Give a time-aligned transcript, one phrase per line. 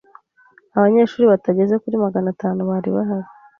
[0.77, 3.29] Abanyeshuri batageze kuri magana atanu bari bahari.